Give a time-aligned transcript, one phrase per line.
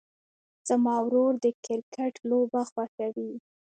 [0.67, 3.33] زما ورور د کرکټ لوبه خوښوي.